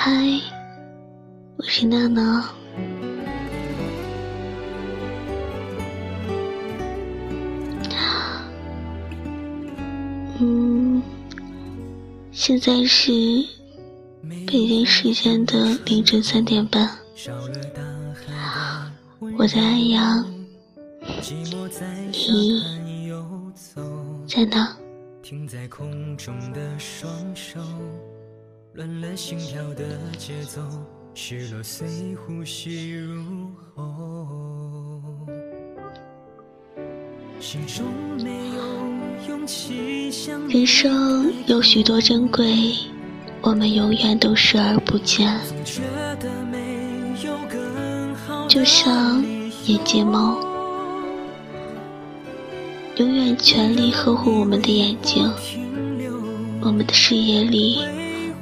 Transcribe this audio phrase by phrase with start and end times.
[0.00, 0.12] 嗨，
[1.56, 2.48] 我是娜娜。
[10.38, 11.02] 嗯，
[12.30, 13.10] 现在是
[14.46, 16.88] 北京时间的凌晨三点半，
[19.36, 20.24] 我在安阳，
[22.12, 22.62] 你
[24.28, 24.76] 在哪？
[25.24, 27.58] 停在空中的双手，
[28.78, 29.82] 乱了心跳的
[30.16, 30.60] 节奏，
[31.12, 35.12] 失落随呼吸入喉。
[37.40, 37.84] 心中
[38.22, 42.54] 没有勇气向人生有许多珍贵，
[43.42, 45.28] 我们永远都视而不见。
[48.48, 49.20] 就像
[49.66, 50.38] 眼睫毛。
[52.98, 55.28] 永远全力呵护我们的眼睛，
[56.60, 57.80] 我们的视野里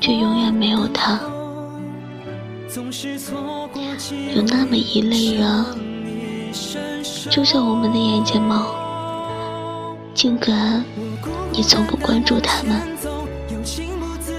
[0.00, 1.20] 却永远没有他。
[4.34, 5.64] 有那么一类人，
[7.30, 8.66] 就像我们的眼睫毛，
[10.14, 10.84] 尽管
[11.52, 12.80] 你从不关注他们，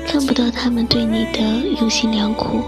[0.07, 1.39] 看不到他们对你的
[1.79, 2.61] 用心良苦，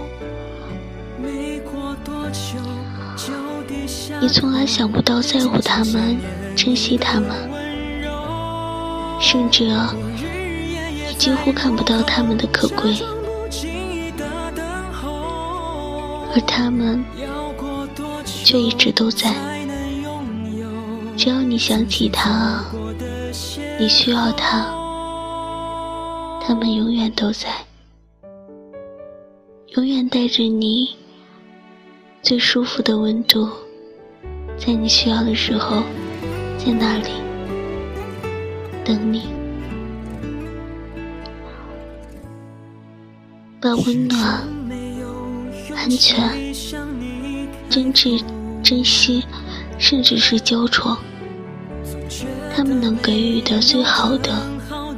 [4.20, 6.16] 你从来想不到在乎他们。
[6.54, 7.30] 珍惜他们，
[9.18, 9.70] 甚至
[11.22, 12.92] 几乎看不到他们的可贵，
[16.34, 17.04] 而他们
[18.24, 19.32] 却一直都在。
[21.16, 22.64] 只要你想起他，
[23.78, 24.66] 你需要他，
[26.44, 27.48] 他们永远都在，
[29.76, 30.96] 永远带着你
[32.20, 33.48] 最舒服的温度，
[34.58, 35.84] 在你需要的时候。
[36.58, 37.10] 在那里
[38.84, 39.22] 等你，
[43.62, 44.42] 把温暖、
[45.76, 46.18] 安全、
[47.70, 48.20] 真挚、
[48.60, 49.24] 珍惜，
[49.78, 50.96] 甚至是娇宠，
[52.52, 54.44] 他们能给予的最好的，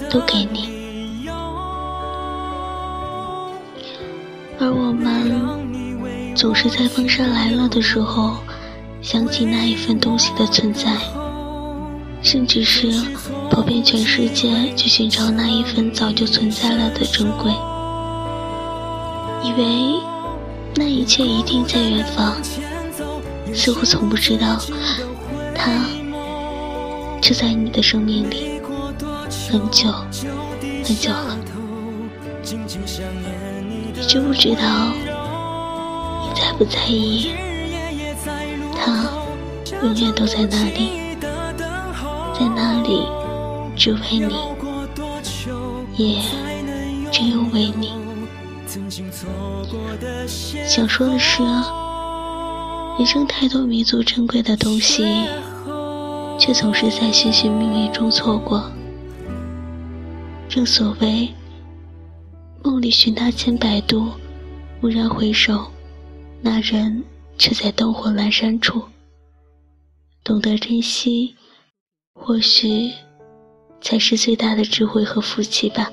[0.09, 0.71] 都给你。
[4.59, 8.38] 而我们总是在风沙来了的时候，
[9.03, 10.91] 想起那一份东西的存在。
[12.22, 12.91] 甚至是
[13.50, 17.53] 跑遍全世界去寻找那一份早就存在了的珍贵，
[19.44, 20.00] 以为
[20.75, 22.34] 那一切一定在远方，
[23.53, 24.59] 似乎从不知道，
[25.55, 25.71] 他
[27.21, 28.59] 就在你的生命里，
[29.53, 29.93] 很久
[30.82, 31.37] 很久了，
[33.93, 34.94] 你知不知道？
[36.22, 37.31] 你在不在意？
[38.75, 39.11] 他
[39.82, 41.05] 永远都在那里。
[42.32, 43.06] 在那里，
[43.76, 44.34] 只为你，
[45.97, 46.21] 也
[47.12, 47.93] 只有为你。
[50.67, 51.43] 想说的是，
[52.99, 55.05] 人生太多弥足珍贵的东西，
[56.39, 58.69] 却总是在寻寻觅觅中错过。
[60.49, 61.33] 正所谓，
[62.65, 64.11] 梦里寻他千百度，
[64.81, 65.67] 蓦然回首，
[66.41, 67.05] 那人
[67.39, 68.83] 却在灯火阑珊处。
[70.25, 71.37] 懂得珍惜。
[72.17, 72.93] 或许，
[73.81, 75.91] 才是最大的智慧和福气吧。